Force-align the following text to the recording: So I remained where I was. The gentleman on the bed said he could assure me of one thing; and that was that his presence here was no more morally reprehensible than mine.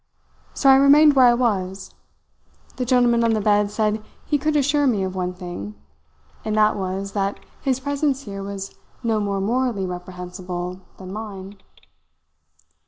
So 0.55 0.67
I 0.71 0.77
remained 0.77 1.13
where 1.13 1.27
I 1.27 1.35
was. 1.35 1.93
The 2.77 2.85
gentleman 2.85 3.23
on 3.23 3.35
the 3.35 3.39
bed 3.39 3.69
said 3.69 4.03
he 4.25 4.39
could 4.39 4.55
assure 4.55 4.87
me 4.87 5.03
of 5.03 5.13
one 5.13 5.31
thing; 5.35 5.75
and 6.43 6.55
that 6.57 6.75
was 6.75 7.11
that 7.11 7.39
his 7.61 7.79
presence 7.79 8.21
here 8.23 8.41
was 8.41 8.73
no 9.03 9.19
more 9.19 9.39
morally 9.39 9.85
reprehensible 9.85 10.81
than 10.97 11.13
mine. 11.13 11.61